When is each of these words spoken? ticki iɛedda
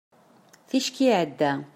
ticki 0.67 1.03
iɛedda 1.07 1.51